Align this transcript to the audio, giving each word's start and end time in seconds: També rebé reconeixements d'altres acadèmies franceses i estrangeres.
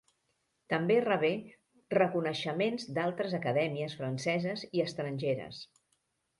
També 0.73 0.95
rebé 1.03 1.29
reconeixements 1.97 2.89
d'altres 2.97 3.37
acadèmies 3.43 3.97
franceses 4.03 4.67
i 4.79 4.85
estrangeres. 4.91 5.65